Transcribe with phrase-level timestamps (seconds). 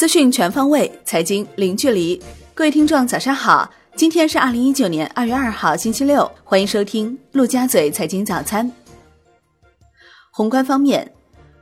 [0.00, 2.18] 资讯全方位，财经零距离。
[2.54, 3.70] 各位听众，早上好！
[3.94, 6.26] 今天是二零一九年二月二号，星期六。
[6.42, 8.72] 欢迎收听陆家嘴财经早餐。
[10.30, 11.12] 宏观方面，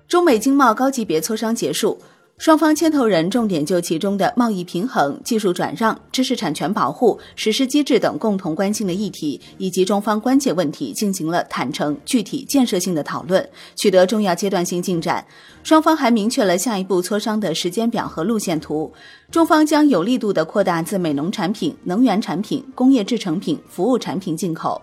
[0.06, 2.00] 中美经贸高级别磋商结束。
[2.38, 15.26] 双方牵头人重点就其中的贸易平衡、技术转让、知识产权保护、实施机制等共同关心的议题，以及中方关切问题进行了坦诚、具体、建设性的讨论，取得重要阶段性进展。
[15.64, 18.92] 双方还明确了下一步磋商的时间表和路线图。
[19.32, 24.80] 中方将有力度地扩大自美农产品、能源产品、工业制成品、服务产品进口。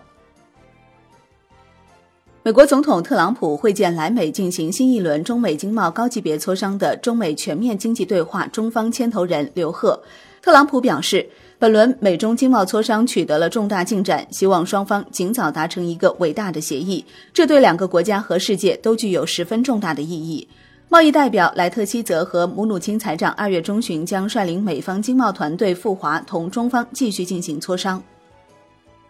[2.46, 10.00] 美国总统特朗普会见来美进行新一轮中美经贸高级别磋商的中美全面经济对话中方牵头人刘鹤。
[10.40, 11.28] 特朗普表示，
[11.58, 17.04] 本轮美中经贸磋商取得了重大进展，希望双方尽早达成一个伟大的协议，
[17.34, 20.46] 这对两个国家和世界都具有十分重大的意义。
[20.88, 28.00] 贸易代表莱特希泽和姆努钦财长二月中旬将率领美方经贸团队赴华，同中方继续进行磋商。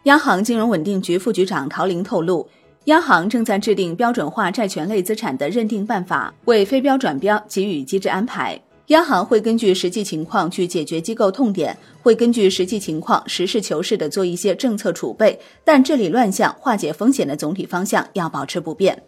[0.04, 2.48] 央行金融稳定局副局长陶林透露。
[2.86, 8.60] 央行正在制定标准化债权类资产的认定办法，为非标转标给予机制安排。
[8.86, 19.02] 央行会根据实际情况去解决机构痛点，会根据实际情况实事求是的做一些政策储备，但治理乱象、化解风险的总体方向要保持不变。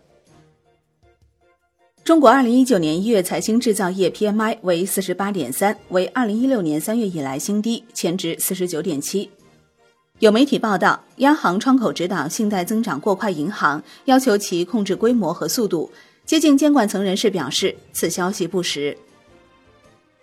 [2.02, 9.30] 中国二零一九年一月财新制造业 PMI 为四十八点三，为二零一六年三月以来新低，前值四十九点七。
[10.20, 15.88] 有媒体报道，央行窗口指导信贷增长过快银行，要求其控制规模和速度。
[16.26, 18.98] 接近监管层人士表示，此消息不实。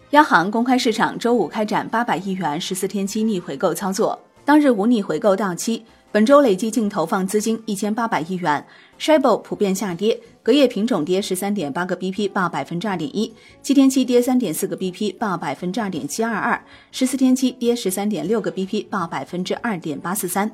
[0.10, 5.86] 央行公开市场周五开展八百亿元十四天期逆回购操作，当日无逆回购到期。
[6.16, 8.66] 本周累计净投放资金一千八百亿元
[8.98, 13.30] Shibo 普遍下跌，隔夜品种跌十三点八个 BP，报百分之二点一；
[13.62, 16.58] 七天期跌三点四个 BP，报百分之二点七二二；
[16.94, 20.50] 十四天期跌十三点六个 BP，报百分之二点八四三。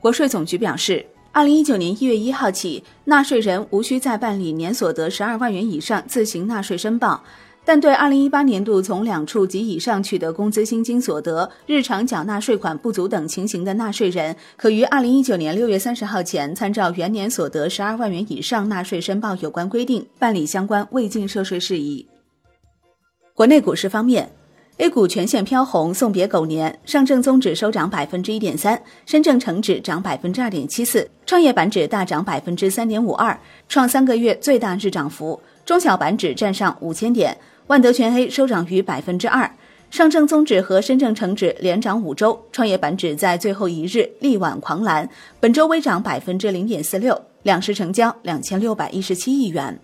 [0.00, 7.22] 国税总局表示，二零一九年一月一号起，纳税人无需再办理年所得十二万元以上自行纳税申报。
[7.66, 22.06] 但对二零一八年度从两处及以上取得工资薪金所得、日常缴纳税款不足等情形的纳税人，可于二零一九年六月三十号前，参照原年所得十二万元以上纳税申报有关规定，办理相关未尽涉税事宜。
[23.32, 24.30] 国内股市方面
[24.76, 33.36] ，A 股全线飘红，送别狗年，上证综指收涨百分之一点三，深证成指涨百分之二点七四，创业板指大涨百分之三点五二，
[33.70, 37.34] 创三个月最大日涨幅，中小板指站上五千点。
[37.66, 39.50] 万德全 A 收涨逾百分之二，
[39.90, 45.08] 上证综指和深证成指连涨五周，创业板指在最后一日力挽狂澜，
[45.40, 49.78] 本周微涨百分之零点四六，两市成交两千六百一十七亿元。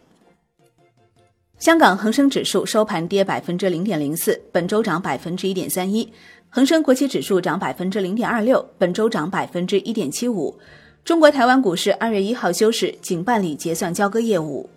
[1.59, 6.07] 香港恒生指数收盘跌百分之零点零四，本周涨百分之一点三一；
[6.51, 10.59] 恒生国企指数涨百分之零点二六，本周涨百分之一点七五。
[11.03, 14.69] 中国台湾股市二月一号休市，仅办理结算交割业务。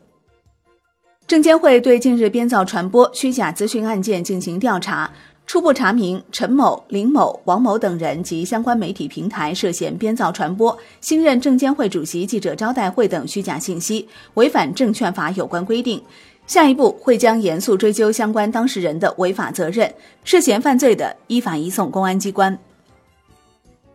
[1.25, 5.09] 证监会对近日编造传播虚假资讯案件进行调查，
[5.47, 16.01] 初步查明陈某、林某、王某等人及相关媒体平台涉嫌编造传播新任证监会主席记者招待会等虚假信息，违反证券法有关规定。
[16.45, 19.91] 下一步会将严肃追究相关当事人的违法责任，
[20.25, 22.59] 涉嫌犯罪的依法移送公安机关。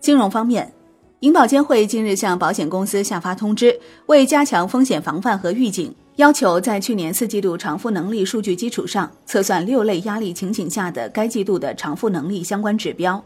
[0.01, 0.73] 金融方面。
[1.21, 13.25] 银保监会近日向保险公司下发通知，为加强风险防范和预警，要求在去年四季度偿付能力数据基础上，测算六类压力情景下的该季度的偿付能力相关指标。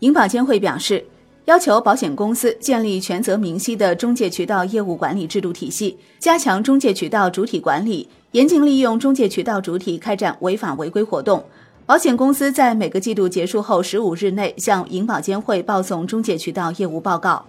[0.00, 1.02] 银保监会表示，
[1.46, 11.42] 要求保险公司建立权责明晰的中介渠道业务管理制度体系，加强中介渠道主体管理，严禁利用中介渠道主体开展违法违规活动。
[11.86, 17.46] 保险公司在每个季度结束后十五日内向银保监会报送中介渠道业务报告。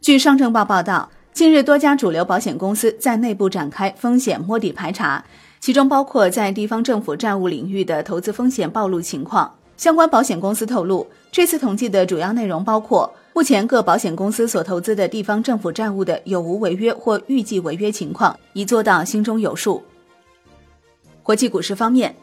[0.00, 5.24] 据上证报报道，近日多家主流保险公司在内部展开风险摸底排查，
[5.60, 9.54] 其中包括在地方政府债务领域的投资风险暴露情况。
[9.76, 19.80] 相关保险公司透露，这次统计的主要内容包括目前各保险公司所投资的地方政府债务的有无违约或预计违约情况，以做到心中有数。
[21.22, 22.14] 国际股市方面。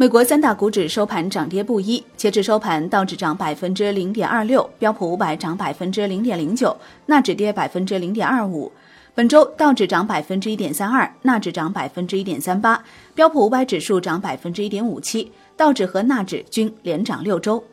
[0.00, 8.70] 美国三大股指收盘涨跌不一，截至收盘，道指涨百分之零点二六，标普五百涨百分之零点零九，纳指跌百分之零点二五。
[9.16, 12.80] 本周道指涨百分之一点三二，纳指涨百分之一点三八，
[13.16, 17.64] 标普五百指数涨百分之一点五七，道指和纳指均连涨六周。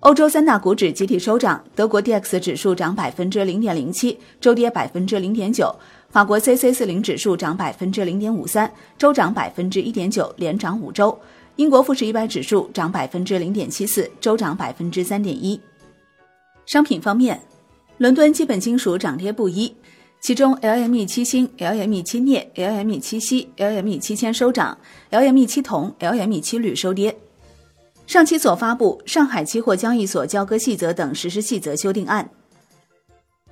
[0.00, 5.66] 欧洲三大股指集体收涨，德国 D X 指数涨百分之零点零七，周跌百分之零点九；
[6.10, 11.18] 法国 C C 四零指数涨百分之零点五三，周涨百分之一点九，连涨五周。
[11.56, 15.60] 英国富时一百指数涨百分之零点七四，周涨百分之三点一。
[16.64, 17.40] 商品方面，
[17.98, 19.74] 伦敦基本金属涨跌不一，
[20.20, 24.76] 其中 LME 七锌、LME 七镍、LME 七锡、LME 七铅收涨
[25.10, 27.16] ，LME 七铜、LME 七铝收跌。
[28.06, 32.30] 上期所发布《上海期货交易所交割细则等实施细则修订案》。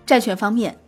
[0.07, 0.79] 债券方面，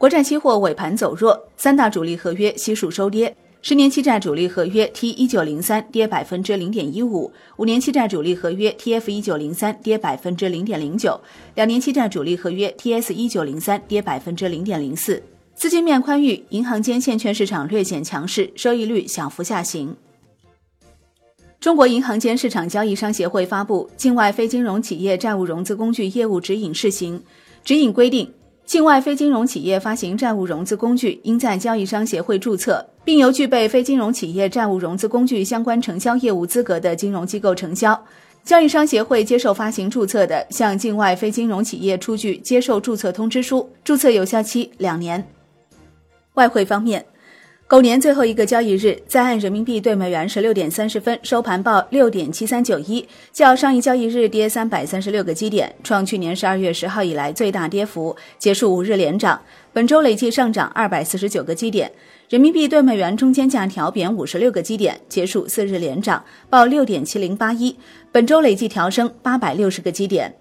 [0.00, 3.36] 国债期货尾盘走弱，三大主力合约悉数收跌。
[3.60, 11.20] 十年期债主力合约 T 一九零三跌百分之零点一五，五年期债主力合约 TF 一九零三跌百分之零点零九，
[11.54, 15.22] 两年期债主力合约 TS 一九零三跌百分之零点零四。
[15.54, 19.94] 资金面宽裕，银行间现券市场略显强势，收益率小幅下行。
[21.60, 27.18] 中国银行间市场交易商协会发布《境外非金融企业债务融资工具业务指引（试行）》，
[27.62, 28.32] 指引规定，
[28.70, 38.00] 境外非金融企业发行债务融资工具，应在交易商协会注册，并由具备非金融企业债务融资工具相关承销业务资格的金融机构承销。
[38.44, 45.26] 交易商协会接受发行注册的，向境外非金融企业出具接受注册通知书，注册有效期两年。
[46.34, 47.04] 外汇方面。
[47.70, 59.40] 狗年最后一个交易日，在岸人民币对美元十六点三十分收盘报六点七三九一，较上一交易日跌三百三十六个基点，创去年十二月十号以来最大跌幅，结束五日连涨。
[59.72, 61.88] 本周累计上涨二百四十九个基点，
[62.28, 67.76] 人民币对美元中间价调贬五十六个基点，结束四日连涨，报六点七零八一。
[68.10, 70.34] 本周累计调升八百六十个基点。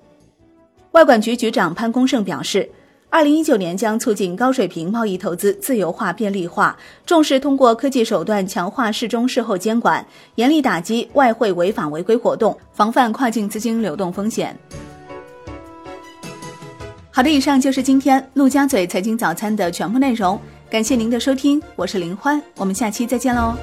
[0.93, 2.67] 外管局局长潘功胜表示。
[3.11, 6.77] 二零一九年将促进高水平贸易投资自由化便利化，
[7.07, 14.56] 重视通过科技手段强化事中事后监管，严厉打击外汇违法违规活动，防范跨境资金流动风险。
[17.09, 20.39] 好的，以上就是今天陆家嘴财经早餐的全部内容，
[20.69, 23.56] 感谢您的收听，我是林欢，我们下期再见喽。